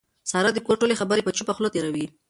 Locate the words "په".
1.25-1.35